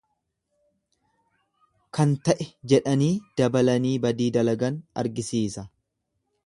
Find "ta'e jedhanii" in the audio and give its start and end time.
2.29-3.13